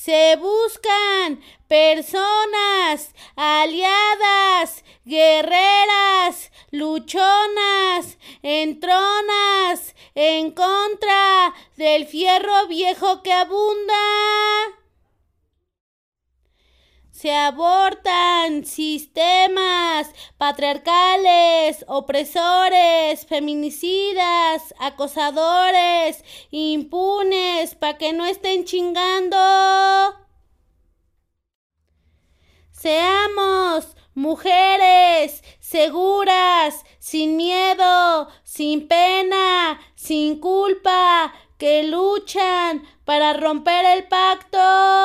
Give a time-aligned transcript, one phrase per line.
[0.00, 14.77] Se buscan personas aliadas, guerreras, luchonas, entronas, en contra del fierro viejo que abunda.
[17.20, 26.22] Se abortan sistemas patriarcales, opresores, feminicidas, acosadores,
[26.52, 29.36] impunes, para que no estén chingando.
[32.70, 44.97] Seamos mujeres seguras, sin miedo, sin pena, sin culpa, que luchan para romper el pacto.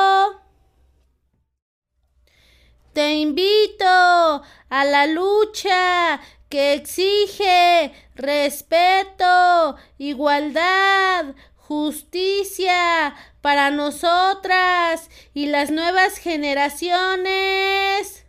[2.94, 16.18] Te invito a la lucha que exige respeto, igualdad, justicia para nosotras y las nuevas
[16.18, 18.24] generaciones.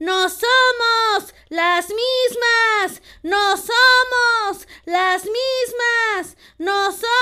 [0.00, 7.21] No somos las mismas, no somos las mismas, no somos